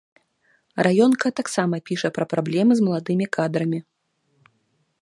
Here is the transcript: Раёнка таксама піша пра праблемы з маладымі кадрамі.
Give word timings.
Раёнка 0.87 1.27
таксама 1.39 1.75
піша 1.91 2.09
пра 2.17 2.25
праблемы 2.33 2.73
з 2.81 2.89
маладымі 2.89 3.25
кадрамі. 3.39 3.79